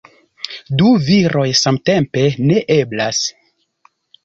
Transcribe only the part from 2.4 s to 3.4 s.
neeblas